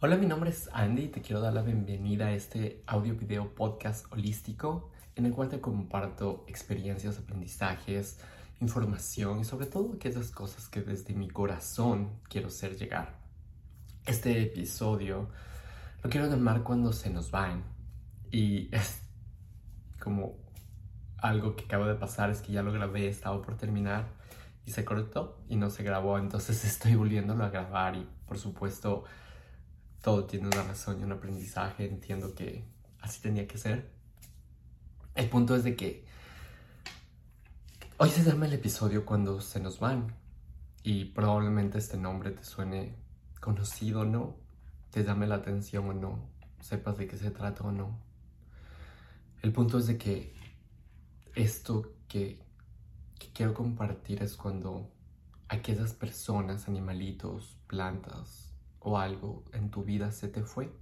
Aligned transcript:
Hola, 0.00 0.16
mi 0.16 0.26
nombre 0.26 0.50
es 0.50 0.70
Andy 0.72 1.06
y 1.06 1.08
te 1.08 1.22
quiero 1.22 1.40
dar 1.40 1.52
la 1.52 1.62
bienvenida 1.62 2.26
a 2.26 2.32
este 2.32 2.84
audio 2.86 3.16
video 3.16 3.52
podcast 3.52 4.06
holístico 4.12 4.92
en 5.16 5.26
el 5.26 5.32
cual 5.32 5.48
te 5.48 5.60
comparto 5.60 6.44
experiencias, 6.46 7.18
aprendizajes, 7.18 8.20
información 8.60 9.40
y 9.40 9.44
sobre 9.44 9.66
todo 9.66 9.94
aquellas 9.94 10.30
cosas 10.30 10.68
que 10.68 10.82
desde 10.82 11.14
mi 11.14 11.28
corazón 11.28 12.12
quiero 12.28 12.46
hacer 12.46 12.76
llegar. 12.76 13.18
Este 14.06 14.40
episodio 14.40 15.30
lo 16.04 16.08
quiero 16.08 16.28
llamar 16.28 16.62
cuando 16.62 16.92
se 16.92 17.10
nos 17.10 17.32
van 17.32 17.64
y 18.30 18.72
es 18.72 19.02
como 19.98 20.36
algo 21.16 21.56
que 21.56 21.64
acaba 21.64 21.88
de 21.88 21.96
pasar, 21.96 22.30
es 22.30 22.40
que 22.40 22.52
ya 22.52 22.62
lo 22.62 22.70
grabé, 22.70 23.08
estaba 23.08 23.42
por 23.42 23.56
terminar 23.56 24.06
y 24.64 24.70
se 24.70 24.84
cortó 24.84 25.42
y 25.48 25.56
no 25.56 25.70
se 25.70 25.82
grabó, 25.82 26.18
entonces 26.18 26.64
estoy 26.72 26.94
volviéndolo 26.94 27.42
a 27.42 27.50
grabar 27.50 27.96
y 27.96 28.08
por 28.28 28.38
supuesto 28.38 29.02
todo 30.02 30.24
tiene 30.26 30.46
una 30.46 30.62
razón 30.62 31.00
y 31.00 31.04
un 31.04 31.12
aprendizaje, 31.12 31.86
entiendo 31.86 32.34
que 32.34 32.64
así 33.00 33.20
tenía 33.20 33.46
que 33.46 33.58
ser. 33.58 33.90
El 35.14 35.28
punto 35.28 35.56
es 35.56 35.64
de 35.64 35.74
que 35.74 36.04
hoy 37.98 38.10
se 38.10 38.22
llama 38.22 38.46
el 38.46 38.52
episodio 38.52 39.04
cuando 39.04 39.40
se 39.40 39.60
nos 39.60 39.80
van 39.80 40.14
y 40.82 41.06
probablemente 41.06 41.78
este 41.78 41.96
nombre 41.96 42.30
te 42.30 42.44
suene 42.44 42.96
conocido 43.40 44.00
o 44.00 44.04
no, 44.04 44.36
te 44.90 45.04
llame 45.04 45.26
la 45.26 45.36
atención 45.36 45.88
o 45.88 45.92
no, 45.92 46.28
sepas 46.60 46.96
de 46.98 47.08
qué 47.08 47.16
se 47.16 47.30
trata 47.30 47.64
o 47.64 47.72
no. 47.72 47.98
El 49.42 49.52
punto 49.52 49.78
es 49.78 49.86
de 49.86 49.98
que 49.98 50.34
esto 51.34 51.92
que, 52.08 52.40
que 53.18 53.32
quiero 53.32 53.54
compartir 53.54 54.22
es 54.22 54.36
cuando 54.36 54.90
aquellas 55.48 55.92
personas, 55.92 56.68
animalitos, 56.68 57.56
plantas, 57.66 58.47
o 58.80 58.98
algo 58.98 59.44
en 59.52 59.70
tu 59.70 59.84
vida 59.84 60.10
se 60.12 60.28
te 60.28 60.42
fue. 60.42 60.72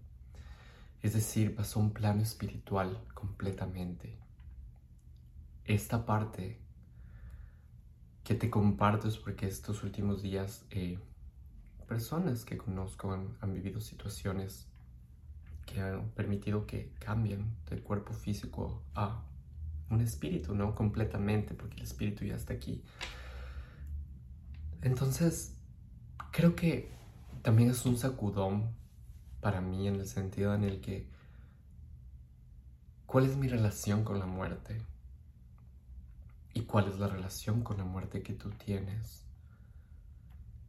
Es 1.02 1.14
decir, 1.14 1.54
pasó 1.54 1.80
un 1.80 1.92
plano 1.92 2.22
espiritual 2.22 3.00
completamente. 3.14 4.18
Esta 5.64 6.06
parte 6.06 6.58
que 8.24 8.34
te 8.34 8.50
comparto 8.50 9.08
es 9.08 9.16
porque 9.16 9.46
estos 9.46 9.82
últimos 9.82 10.22
días 10.22 10.64
eh, 10.70 10.98
personas 11.86 12.44
que 12.44 12.56
conozco 12.56 13.12
han, 13.12 13.36
han, 13.40 13.54
vivido 13.54 13.80
situaciones 13.80 14.66
que 15.64 15.80
han 15.80 16.10
permitido 16.10 16.66
que 16.66 16.92
cambien 16.98 17.54
del 17.68 17.82
cuerpo 17.82 18.12
físico 18.12 18.82
a 18.94 19.22
un 19.90 20.00
espíritu, 20.00 20.54
¿no? 20.54 20.74
Completamente, 20.74 21.54
porque 21.54 21.76
el 21.76 21.82
espíritu 21.82 22.24
ya 22.24 22.34
está 22.34 22.54
aquí. 22.54 22.82
Entonces, 24.82 25.56
creo 26.32 26.56
que 26.56 26.95
también 27.46 27.70
es 27.70 27.86
un 27.86 27.96
sacudón 27.96 28.74
para 29.40 29.60
mí 29.60 29.86
en 29.86 30.00
el 30.00 30.08
sentido 30.08 30.52
en 30.52 30.64
el 30.64 30.80
que 30.80 31.08
¿cuál 33.06 33.24
es 33.24 33.36
mi 33.36 33.46
relación 33.46 34.02
con 34.02 34.18
la 34.18 34.26
muerte? 34.26 34.82
¿Y 36.54 36.62
cuál 36.62 36.88
es 36.88 36.98
la 36.98 37.06
relación 37.06 37.62
con 37.62 37.76
la 37.76 37.84
muerte 37.84 38.24
que 38.24 38.32
tú 38.32 38.50
tienes? 38.50 39.22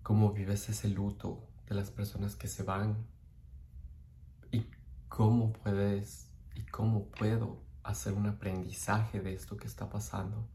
¿Cómo 0.04 0.34
vives 0.34 0.70
ese 0.70 0.88
luto 0.90 1.50
de 1.68 1.74
las 1.74 1.90
personas 1.90 2.36
que 2.36 2.48
se 2.48 2.62
van? 2.62 3.08
¿Y 4.52 4.68
cómo 5.10 5.54
puedes 5.54 6.30
y 6.54 6.62
cómo 6.62 7.08
puedo 7.08 7.64
hacer 7.82 8.14
un 8.14 8.28
aprendizaje 8.28 9.20
de 9.20 9.34
esto 9.34 9.58
que 9.58 9.66
está 9.66 9.90
pasando? 9.90 10.48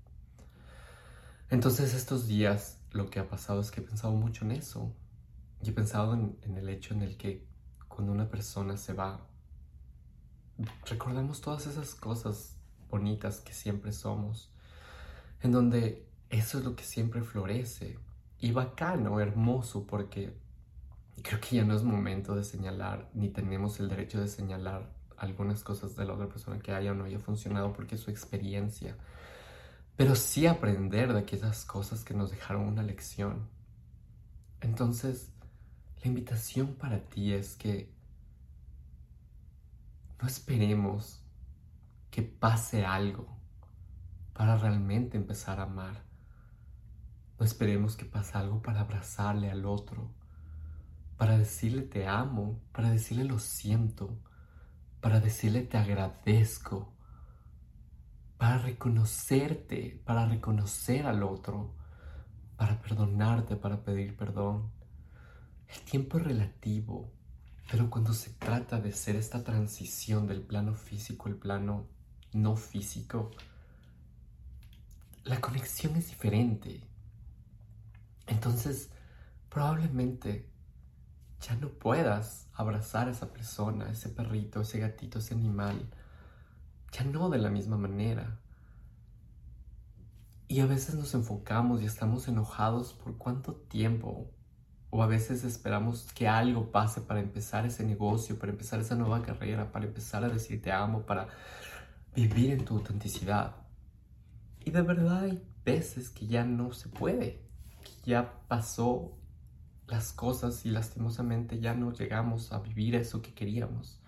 Entonces 1.51 1.95
estos 1.95 2.29
días 2.29 2.79
lo 2.93 3.11
que 3.11 3.19
ha 3.19 3.29
pasado 3.29 3.61
es 3.61 3.73
que 3.73 3.81
he 3.81 3.85
pensado 3.85 4.13
mucho 4.13 4.45
en 4.45 4.53
eso, 4.53 4.95
y 5.63 5.71
he 5.71 5.73
pensado 5.73 6.15
en, 6.15 6.57
el 6.57 6.69
hecho 6.69 6.95
en 6.95 7.03
el 7.03 7.17
que 7.17 7.47
cuando 7.89 8.13
una 8.13 8.29
persona 8.29 8.77
se 8.77 8.95
va, 8.95 9.21
recordamos 10.87 11.41
todas 11.41 11.67
esas 11.67 11.95
cosas 11.95 12.57
bonitas 12.91 13.41
que 13.41 13.53
siempre 13.53 13.93
somos, 13.93 14.53
en 15.41 15.53
donde 15.53 16.09
eso 16.31 16.59
es 16.59 16.65
lo 16.65 16.75
que 16.75 16.85
siempre 16.85 17.23
florece 17.23 17.99
y 18.39 18.51
bacano, 18.51 19.21
hermoso, 19.21 19.87
porque 19.87 20.37
creo 21.23 21.41
que 21.41 21.57
ya 21.57 21.65
no 21.65 21.75
es 21.75 21.85
momento 21.85 22.35
de 22.35 22.43
señalar, 22.43 23.09
ni 23.15 23.29
tenemos 23.29 23.79
el 23.79 23.89
derecho 23.89 24.21
de 24.21 24.29
señalar 24.29 24.93
algunas 25.17 25.63
cosas 25.63 25.95
de 25.95 26.05
la 26.05 26.15
otra 26.15 26.29
persona 26.29 26.59
que 26.59 26.73
haya 26.73 26.91
o 26.91 26.95
no 26.95 27.05
haya 27.05 27.21
funcionado 27.21 27.73
porque 27.73 27.95
es 27.95 28.01
su 28.01 28.11
experiencia, 28.11 28.97
pero 29.95 30.17
sí 30.17 30.47
aprender 30.47 31.13
de 31.13 31.21
aquellas 31.21 31.65
cosas 31.65 32.03
que 32.03 32.15
nos 32.15 32.33
dejaron 32.33 32.63
una 32.63 32.83
lección. 32.83 33.49
Entonces, 34.61 35.33
la 36.03 36.09
invitación 36.09 36.75
para 36.75 37.09
ti 37.09 37.33
es 37.33 37.57
que 37.57 37.95
no 40.21 40.27
esperemos 40.27 41.25
que 42.11 42.23
pase 42.23 42.85
algo 42.85 43.39
para 44.33 44.57
realmente 44.57 45.17
empezar 45.17 45.61
a 45.61 45.65
amar. 45.65 46.03
No 47.39 47.45
esperemos 47.47 47.97
que 47.97 48.05
pase 48.05 48.37
algo 48.37 48.63
para 48.63 48.81
abrazarle 48.81 49.51
al 49.51 49.65
otro, 49.65 50.13
para 51.17 51.39
decirle 51.39 51.83
te 51.83 52.09
amo, 52.09 52.61
para 52.73 52.91
decirle 52.91 53.25
lo 53.25 53.39
siento, 53.39 54.19
para 55.01 55.21
decirle 55.21 55.63
te 55.63 55.79
agradezco, 55.79 56.93
para 58.39 58.59
reconocerte, 58.59 60.03
para 60.05 60.27
reconocer 60.27 61.07
al 61.07 61.23
otro, 61.23 61.77
para 62.57 62.83
perdonarte, 62.83 63.55
para 63.55 63.85
pedir 63.85 64.17
perdón. 64.17 64.82
El 65.73 65.81
tiempo 65.83 66.19
es 66.19 66.25
relativo, 66.25 67.11
pero 67.71 67.89
cuando 67.89 68.13
se 68.13 68.31
trata 68.31 68.79
de 68.79 68.93
ser 68.93 69.17
esta 69.17 69.43
transición 69.43 70.27
del 70.27 70.43
plano 70.43 70.75
físico 70.75 71.29
al 71.31 71.37
plano 71.37 71.87
no 72.35 72.57
físico, 72.57 73.31
la 75.25 75.41
conexión 75.41 75.97
es 75.97 76.09
diferente. 76.09 76.87
Entonces, 78.27 78.91
probablemente 79.49 80.51
ya 81.41 81.57
no 81.57 81.71
puedas 81.71 82.49
abrazar 82.53 83.09
a 83.09 83.13
esa 83.13 83.33
persona, 83.33 83.91
ese 83.91 84.11
perrito, 84.11 84.61
ese 84.61 84.79
gatito, 84.79 85.21
ese 85.21 85.33
animal, 85.33 85.89
ya 86.93 87.05
no 87.05 87.31
de 87.31 87.39
la 87.39 87.49
misma 87.49 87.79
manera. 87.79 88.39
Y 90.49 90.61
a 90.61 90.67
veces 90.67 90.97
nos 90.97 91.15
enfocamos 91.15 91.81
y 91.81 91.87
estamos 91.87 92.29
enojados 92.29 92.93
por 92.93 93.17
cuánto 93.17 93.55
tiempo 93.55 94.31
o 94.95 95.03
a 95.03 95.07
veces 95.07 95.43
esperamos 95.43 96.13
que 96.13 96.29
algo 96.29 96.71
pase 96.71 97.01
para 97.01 97.19
empezar 97.19 97.65
ese 97.65 97.83
negocio, 97.83 98.39
para 98.39 98.53
empezar 98.53 98.79
esa 98.79 98.95
nueva 98.95 99.23
carrera, 99.23 99.73
para 99.73 99.87
empezar 99.87 100.23
a 100.23 100.29
decir 100.29 100.61
te 100.61 100.71
amo, 100.71 101.07
para 101.07 101.29
vivir 102.15 102.51
en 102.51 102.67
tu 102.67 102.75
autenticidad. 102.75 103.57
Y 104.61 104.71
de 104.71 104.83
verdad 104.83 105.25
hay 105.25 105.43
veces 105.65 106.11
que 106.11 106.27
ya 106.27 106.45
no 106.45 106.75
se 106.75 106.91
puede, 106.91 107.41
que 107.83 108.11
ya 108.11 108.35
pasó 108.49 109.17
las 109.87 110.13
cosas 110.13 110.67
y 110.67 110.71
lastimosamente 110.71 111.59
ya 111.59 111.73
no 111.73 111.95
llegamos 111.95 112.53
a 112.53 112.59
vivir 112.59 112.95
eso 112.95 113.23
que 113.23 113.33
queríamos. 113.33 113.99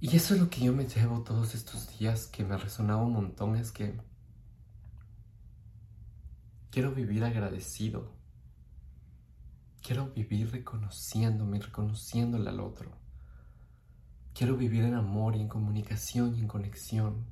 Y 0.00 0.14
eso 0.14 0.34
es 0.34 0.40
lo 0.40 0.48
que 0.48 0.60
yo 0.60 0.72
me 0.72 0.86
llevo 0.86 1.24
todos 1.24 1.56
estos 1.56 1.98
días 1.98 2.28
que 2.28 2.44
me 2.44 2.56
resonaba 2.56 3.02
un 3.02 3.12
montón, 3.12 3.56
es 3.56 3.72
que 3.72 4.00
quiero 6.70 6.92
vivir 6.92 7.24
agradecido 7.24 8.15
Quiero 9.86 10.08
vivir 10.08 10.50
reconociéndome, 10.50 11.60
reconociéndole 11.60 12.50
al 12.50 12.58
otro. 12.58 12.90
Quiero 14.34 14.56
vivir 14.56 14.82
en 14.82 14.94
amor 14.94 15.36
y 15.36 15.40
en 15.40 15.46
comunicación 15.46 16.34
y 16.34 16.40
en 16.40 16.48
conexión. 16.48 17.24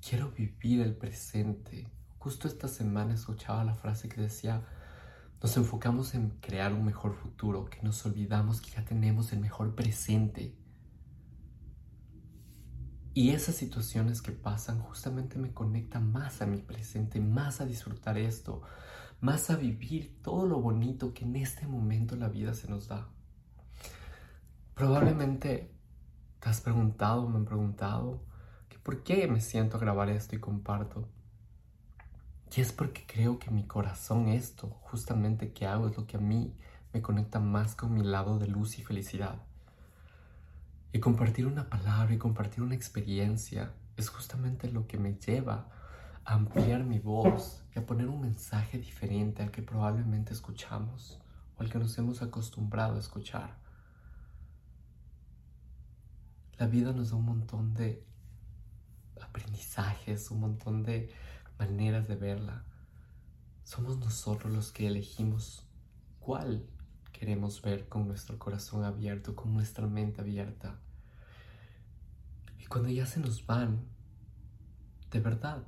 Quiero 0.00 0.30
vivir 0.30 0.80
el 0.80 0.96
presente. 0.96 1.92
Justo 2.16 2.48
esta 2.48 2.68
semana 2.68 3.12
escuchaba 3.12 3.64
la 3.64 3.74
frase 3.74 4.08
que 4.08 4.22
decía, 4.22 4.66
nos 5.42 5.58
enfocamos 5.58 6.14
en 6.14 6.30
crear 6.40 6.72
un 6.72 6.86
mejor 6.86 7.12
futuro, 7.12 7.66
que 7.66 7.82
nos 7.82 8.06
olvidamos 8.06 8.62
que 8.62 8.70
ya 8.70 8.82
tenemos 8.82 9.34
el 9.34 9.40
mejor 9.40 9.74
presente. 9.74 10.56
Y 13.12 13.32
esas 13.32 13.56
situaciones 13.56 14.22
que 14.22 14.32
pasan 14.32 14.80
justamente 14.80 15.36
me 15.36 15.52
conectan 15.52 16.10
más 16.10 16.40
a 16.40 16.46
mi 16.46 16.62
presente, 16.62 17.20
más 17.20 17.60
a 17.60 17.66
disfrutar 17.66 18.16
esto, 18.16 18.62
más 19.20 19.50
a 19.50 19.56
vivir 19.56 20.18
todo 20.22 20.46
lo 20.46 20.60
bonito 20.60 21.12
que 21.12 21.24
en 21.24 21.36
este 21.36 21.66
momento 21.66 22.16
la 22.16 22.28
vida 22.28 22.54
se 22.54 22.68
nos 22.68 22.88
da. 22.88 23.08
Probablemente 24.74 25.70
te 26.40 26.48
has 26.48 26.60
preguntado, 26.62 27.28
me 27.28 27.36
han 27.36 27.44
preguntado, 27.44 28.22
que 28.68 28.78
por 28.78 29.02
qué 29.02 29.28
me 29.28 29.40
siento 29.40 29.76
a 29.76 29.80
grabar 29.80 30.08
esto 30.08 30.34
y 30.34 30.40
comparto. 30.40 31.06
Y 32.56 32.60
es 32.60 32.72
porque 32.72 33.04
creo 33.06 33.38
que 33.38 33.50
mi 33.50 33.64
corazón 33.64 34.28
esto, 34.28 34.68
justamente 34.80 35.52
que 35.52 35.66
hago, 35.66 35.88
es 35.88 35.96
lo 35.96 36.06
que 36.06 36.16
a 36.16 36.20
mí 36.20 36.54
me 36.92 37.02
conecta 37.02 37.38
más 37.38 37.76
con 37.76 37.94
mi 37.94 38.02
lado 38.02 38.38
de 38.38 38.48
luz 38.48 38.78
y 38.78 38.82
felicidad. 38.82 39.42
Y 40.92 40.98
compartir 40.98 41.46
una 41.46 41.68
palabra 41.68 42.14
y 42.14 42.18
compartir 42.18 42.62
una 42.62 42.74
experiencia 42.74 43.72
es 43.96 44.08
justamente 44.08 44.72
lo 44.72 44.86
que 44.88 44.98
me 44.98 45.14
lleva 45.14 45.68
ampliar 46.24 46.84
mi 46.84 46.98
voz 46.98 47.62
y 47.74 47.78
a 47.78 47.86
poner 47.86 48.08
un 48.08 48.20
mensaje 48.20 48.78
diferente 48.78 49.42
al 49.42 49.50
que 49.50 49.62
probablemente 49.62 50.32
escuchamos 50.32 51.20
o 51.56 51.62
al 51.62 51.70
que 51.70 51.78
nos 51.78 51.96
hemos 51.98 52.22
acostumbrado 52.22 52.96
a 52.96 53.00
escuchar. 53.00 53.58
La 56.58 56.66
vida 56.66 56.92
nos 56.92 57.10
da 57.10 57.16
un 57.16 57.24
montón 57.24 57.74
de 57.74 58.04
aprendizajes, 59.20 60.30
un 60.30 60.40
montón 60.40 60.82
de 60.82 61.12
maneras 61.58 62.06
de 62.06 62.16
verla. 62.16 62.64
Somos 63.64 63.98
nosotros 63.98 64.52
los 64.52 64.72
que 64.72 64.86
elegimos 64.86 65.66
cuál 66.18 66.66
queremos 67.12 67.62
ver 67.62 67.88
con 67.88 68.06
nuestro 68.06 68.38
corazón 68.38 68.84
abierto, 68.84 69.36
con 69.36 69.52
nuestra 69.54 69.86
mente 69.86 70.20
abierta. 70.20 70.78
Y 72.58 72.66
cuando 72.66 72.88
ya 72.88 73.06
se 73.06 73.20
nos 73.20 73.46
van, 73.46 73.86
de 75.10 75.20
verdad, 75.20 75.64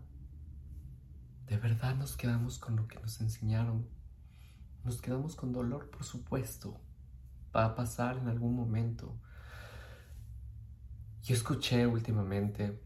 de 1.52 1.58
verdad 1.58 1.94
nos 1.94 2.16
quedamos 2.16 2.58
con 2.58 2.76
lo 2.76 2.88
que 2.88 2.98
nos 2.98 3.20
enseñaron. 3.20 3.86
Nos 4.84 5.02
quedamos 5.02 5.36
con 5.36 5.52
dolor, 5.52 5.90
por 5.90 6.02
supuesto. 6.02 6.80
Va 7.54 7.66
a 7.66 7.74
pasar 7.74 8.16
en 8.16 8.28
algún 8.28 8.56
momento. 8.56 9.14
Yo 11.22 11.34
escuché 11.34 11.86
últimamente 11.86 12.80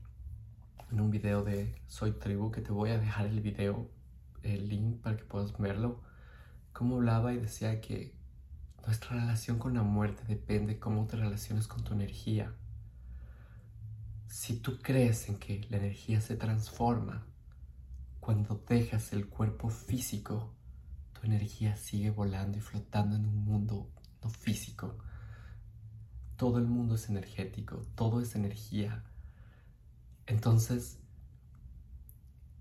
en 0.91 1.01
un 1.01 1.11
video 1.13 1.45
de 1.45 1.81
Soy 1.87 2.11
Tribu, 2.11 2.51
que 2.51 2.61
te 2.61 2.73
voy 2.73 2.91
a 2.91 2.99
dejar 2.99 3.27
el 3.27 3.41
video, 3.41 3.89
el 4.43 4.69
link 4.69 5.01
para 5.01 5.17
que 5.17 5.25
puedas 5.25 5.57
verlo, 5.57 6.03
cómo 6.73 6.97
hablaba 6.97 7.33
y 7.33 7.39
decía 7.39 7.81
que 7.81 8.17
nuestra 8.85 9.11
relación 9.11 9.61
con 9.61 9.75
la 9.75 9.85
muerte 9.85 10.25
depende 10.27 10.75
de 10.75 10.81
cómo 10.81 11.07
te 11.07 11.17
relaciones 11.17 11.69
con 11.69 11.85
tu 11.85 11.95
energía. 11.95 12.53
Si 14.27 14.59
tú 14.59 14.81
crees 14.83 15.29
en 15.29 15.39
que 15.39 15.65
la 15.71 15.77
energía 15.77 16.21
se 16.21 16.35
transforma, 16.35 17.25
cuando 18.27 18.61
dejas 18.69 19.13
el 19.13 19.29
cuerpo 19.29 19.71
físico, 19.71 20.53
tu 21.13 21.25
energía 21.29 21.77
sigue 21.77 22.11
volando 22.11 22.59
y 22.59 22.61
flotando 22.61 23.15
en 23.15 23.25
un 23.25 23.45
mundo 23.45 23.89
no 24.21 24.31
físico. 24.31 24.99
Todo 26.35 26.59
el 26.59 26.67
mundo 26.67 26.97
es 26.97 27.09
energético, 27.09 27.83
todo 27.95 28.21
es 28.21 28.35
energía. 28.35 29.05
Entonces, 30.27 30.99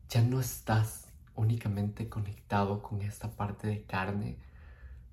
ya 0.08 0.22
no 0.22 0.40
estás 0.40 1.08
únicamente 1.34 2.10
conectado 2.10 2.84
con 2.84 3.02
esta 3.02 3.32
parte 3.32 3.68
de 3.68 3.86
carne, 3.86 4.38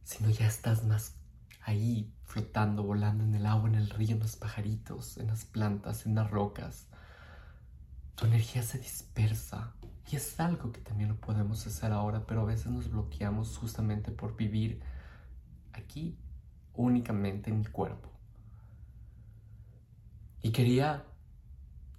sino 0.04 0.28
ya 0.28 0.49
estás 0.49 0.84
más 0.84 1.14
ahí 1.62 2.12
flotando, 2.25 2.82
volando 2.82 3.25
en 3.25 3.34
el 3.34 3.46
agua, 3.46 3.70
en 3.70 3.76
el 3.76 3.88
río, 3.88 4.16
en 4.16 4.20
los 4.20 4.37
pajaritos, 4.37 5.16
en 5.16 5.28
las 5.28 5.46
plantas, 5.46 6.04
en 6.04 6.14
las 6.14 6.31
rocas. 6.31 6.88
Tu 8.17 8.26
energía 8.26 8.62
se 8.62 8.79
dispersa 8.79 9.75
y 10.11 10.17
es 10.17 10.38
algo 10.41 10.73
que 10.73 10.81
también 10.81 11.09
lo 11.09 11.17
podemos 11.17 11.67
hacer 11.67 11.93
ahora, 11.93 12.26
pero 12.26 12.43
a 12.43 12.44
veces 12.44 12.67
nos 12.67 12.91
bloqueamos 12.91 13.56
justamente 13.56 14.11
por 14.11 14.37
vivir 14.37 14.82
aquí 15.73 16.19
únicamente 16.75 17.50
en 17.50 17.61
mi 17.61 17.64
cuerpo. 17.64 18.11
Y 20.43 20.50
quería 20.50 21.05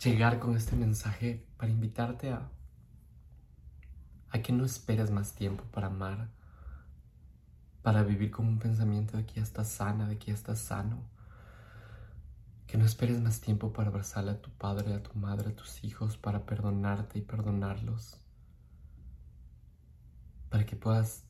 llegar 0.03 0.39
con 0.39 0.57
este 0.57 0.75
mensaje 0.75 1.47
para 1.57 1.71
invitarte 1.71 2.31
a, 2.31 2.49
que 4.43 4.51
no 4.51 4.65
esperes 4.65 5.09
más 5.11 5.33
tiempo 5.33 5.63
para 5.71 5.87
amar, 5.87 6.29
para 7.81 8.03
vivir 8.03 8.31
con 8.31 8.47
un 8.47 8.59
pensamiento 8.59 9.15
de 9.15 9.25
que 9.25 9.35
ya 9.35 9.43
estás 9.43 9.69
sana, 9.69 10.07
de 10.07 10.17
que 10.17 10.27
ya 10.27 10.33
estás 10.33 10.59
sano. 10.59 10.97
Que 12.73 12.79
no 12.79 12.85
esperes 12.85 13.21
más 13.21 13.39
tiempo 13.39 13.71
para 13.71 13.89
abrazarle 13.89 14.31
a 14.31 14.41
tu 14.41 14.49
padre, 14.49 14.95
a 14.95 15.03
tu 15.03 15.13
madre, 15.13 15.51
a 15.51 15.55
tus 15.55 15.83
hijos, 15.83 16.17
para 16.17 16.47
perdonarte 16.47 17.19
y 17.19 17.21
perdonarlos. 17.21 18.17
Para 20.49 20.65
que 20.65 20.75
puedas 20.75 21.23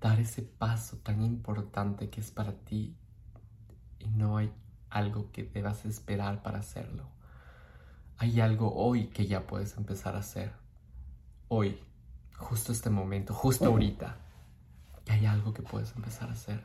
dar 0.00 0.20
ese 0.20 0.42
paso 0.42 0.98
tan 0.98 1.22
importante 1.22 2.08
que 2.08 2.20
es 2.20 2.30
para 2.30 2.52
ti 2.52 2.96
y 3.98 4.10
no 4.10 4.36
hay 4.36 4.52
algo 4.88 5.32
que 5.32 5.42
debas 5.42 5.84
esperar 5.86 6.44
para 6.44 6.60
hacerlo. 6.60 7.08
Hay 8.18 8.40
algo 8.40 8.72
hoy 8.72 9.08
que 9.08 9.26
ya 9.26 9.44
puedes 9.44 9.76
empezar 9.76 10.14
a 10.14 10.20
hacer. 10.20 10.52
Hoy, 11.48 11.80
justo 12.36 12.70
este 12.70 12.90
momento, 12.90 13.34
justo 13.34 13.64
ahorita 13.64 14.18
hay 15.08 15.26
algo 15.26 15.52
que 15.52 15.62
puedes 15.62 15.96
empezar 15.96 16.28
a 16.28 16.34
hacer. 16.34 16.62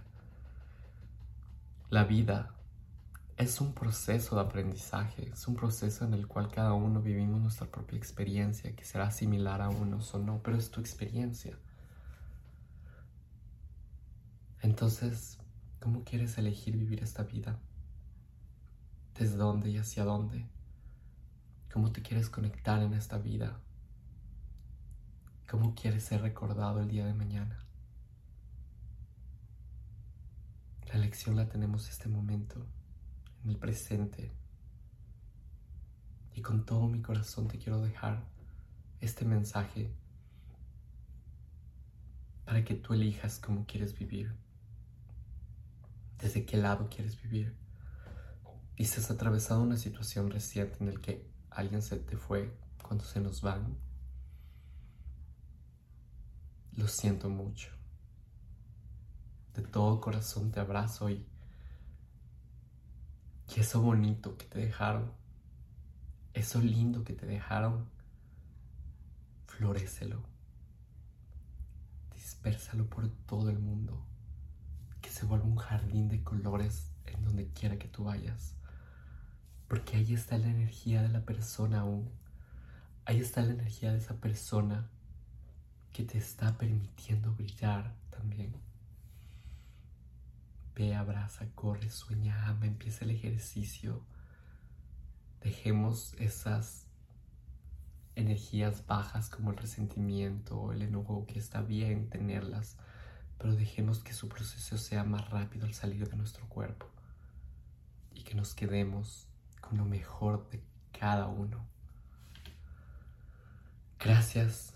La 1.89 2.03
vida 2.03 2.53
es 3.41 3.59
un 3.59 3.73
proceso 3.73 4.35
de 4.35 4.41
aprendizaje, 4.41 5.29
es 5.33 5.47
un 5.47 5.55
proceso 5.55 6.05
en 6.05 6.13
el 6.13 6.27
cual 6.27 6.49
cada 6.49 6.73
uno 6.73 7.01
vivimos 7.01 7.41
nuestra 7.41 7.67
propia 7.67 7.97
experiencia, 7.97 8.75
que 8.75 8.85
será 8.85 9.09
similar 9.09 9.61
a 9.61 9.69
unos 9.69 10.13
o 10.13 10.19
no, 10.19 10.41
pero 10.43 10.57
es 10.57 10.69
tu 10.69 10.79
experiencia. 10.79 11.57
Entonces, 14.61 15.39
¿cómo 15.79 16.03
quieres 16.03 16.37
elegir 16.37 16.77
vivir 16.77 17.01
esta 17.01 17.23
vida? 17.23 17.59
¿Desde 19.17 19.37
dónde 19.37 19.71
y 19.71 19.77
hacia 19.77 20.03
dónde? 20.03 20.47
¿Cómo 21.73 21.91
te 21.91 22.03
quieres 22.03 22.29
conectar 22.29 22.81
en 22.83 22.93
esta 22.93 23.17
vida? 23.17 23.59
¿Cómo 25.49 25.73
quieres 25.73 26.03
ser 26.03 26.21
recordado 26.21 26.79
el 26.79 26.87
día 26.87 27.05
de 27.07 27.13
mañana? 27.15 27.57
La 30.93 30.99
lección 30.99 31.35
la 31.35 31.49
tenemos 31.49 31.89
este 31.89 32.07
momento, 32.07 32.67
en 33.43 33.49
el 33.49 33.57
presente. 33.57 34.31
Y 36.33 36.41
con 36.41 36.65
todo 36.65 36.87
mi 36.87 37.01
corazón 37.01 37.47
te 37.47 37.57
quiero 37.57 37.81
dejar 37.81 38.23
este 38.99 39.25
mensaje 39.25 39.93
para 42.45 42.63
que 42.63 42.75
tú 42.75 42.93
elijas 42.93 43.39
cómo 43.39 43.65
quieres 43.65 43.97
vivir, 43.97 44.33
desde 46.19 46.45
qué 46.45 46.57
lado 46.57 46.89
quieres 46.89 47.21
vivir. 47.21 47.55
Y 48.75 48.85
si 48.85 48.99
has 48.99 49.11
atravesado 49.11 49.61
una 49.61 49.77
situación 49.77 50.31
reciente 50.31 50.77
en 50.79 50.93
la 50.93 50.99
que 50.99 51.29
alguien 51.49 51.81
se 51.81 51.97
te 51.97 52.17
fue 52.17 52.57
cuando 52.81 53.03
se 53.03 53.19
nos 53.19 53.41
van, 53.41 53.77
lo 56.73 56.87
siento 56.87 57.29
mucho 57.29 57.81
de 59.53 59.61
todo 59.63 59.99
corazón 59.99 60.51
te 60.51 60.59
abrazo 60.59 61.09
y, 61.09 61.25
y 63.53 63.59
eso 63.59 63.81
bonito 63.81 64.37
que 64.37 64.45
te 64.45 64.59
dejaron, 64.59 65.11
eso 66.33 66.61
lindo 66.61 67.03
que 67.03 67.13
te 67.13 67.25
dejaron, 67.25 67.89
florécelo, 69.47 70.23
dispersalo 72.13 72.87
por 72.87 73.09
todo 73.25 73.49
el 73.49 73.59
mundo, 73.59 74.05
que 75.01 75.09
se 75.09 75.25
vuelva 75.25 75.45
un 75.45 75.57
jardín 75.57 76.07
de 76.07 76.23
colores 76.23 76.91
en 77.05 77.25
donde 77.25 77.49
quiera 77.49 77.77
que 77.77 77.89
tú 77.89 78.05
vayas, 78.05 78.55
porque 79.67 79.97
ahí 79.97 80.13
está 80.13 80.37
la 80.37 80.47
energía 80.47 81.01
de 81.01 81.09
la 81.09 81.25
persona 81.25 81.81
aún, 81.81 82.09
ahí 83.05 83.19
está 83.19 83.41
la 83.41 83.51
energía 83.51 83.91
de 83.91 83.97
esa 83.97 84.15
persona 84.15 84.87
que 85.91 86.03
te 86.03 86.17
está 86.17 86.57
permitiendo 86.57 87.33
brillar 87.33 87.93
también. 88.11 88.70
Ve, 90.75 90.95
abraza, 90.95 91.47
corre, 91.53 91.89
sueña, 91.89 92.47
ama, 92.47 92.65
empieza 92.65 93.05
el 93.05 93.11
ejercicio. 93.11 94.03
Dejemos 95.41 96.13
esas 96.19 96.87
energías 98.15 98.85
bajas 98.85 99.29
como 99.29 99.51
el 99.51 99.57
resentimiento 99.57 100.71
el 100.71 100.81
enojo, 100.81 101.25
que 101.25 101.39
está 101.39 101.61
bien 101.61 102.09
tenerlas, 102.09 102.77
pero 103.37 103.55
dejemos 103.55 103.99
que 103.99 104.13
su 104.13 104.29
proceso 104.29 104.77
sea 104.77 105.03
más 105.03 105.29
rápido 105.29 105.65
al 105.65 105.73
salir 105.73 106.09
de 106.09 106.17
nuestro 106.17 106.47
cuerpo 106.47 106.87
y 108.13 108.23
que 108.23 108.35
nos 108.35 108.53
quedemos 108.53 109.27
con 109.59 109.77
lo 109.77 109.85
mejor 109.85 110.49
de 110.49 110.61
cada 110.97 111.27
uno. 111.27 111.65
Gracias 113.99 114.73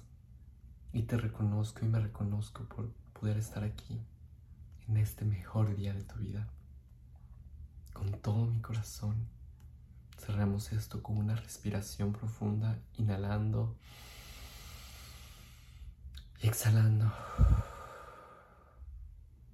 y 0.93 1.03
te 1.03 1.17
reconozco 1.17 1.85
y 1.85 1.87
me 1.87 1.99
reconozco 1.99 2.63
por 2.65 2.91
poder 3.19 3.37
estar 3.37 3.63
aquí 3.63 3.99
en 4.87 4.97
este 4.97 5.25
mejor 5.25 5.75
día 5.75 5.93
de 5.93 6.03
tu 6.03 6.15
vida. 6.15 6.47
Con 7.93 8.11
todo 8.21 8.45
mi 8.45 8.61
corazón, 8.61 9.27
cerramos 10.17 10.71
esto 10.71 11.01
con 11.01 11.17
una 11.17 11.35
respiración 11.35 12.13
profunda, 12.13 12.77
inhalando 12.97 13.75
y 16.41 16.47
exhalando. 16.47 17.11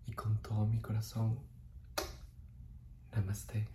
Y 0.08 0.14
con 0.14 0.38
todo 0.38 0.66
mi 0.66 0.80
corazón, 0.82 1.40
namaste. 3.14 3.68